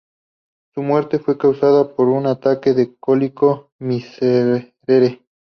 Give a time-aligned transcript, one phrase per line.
[0.73, 5.21] Su muerte fue causada por un ataque de cólico miserere.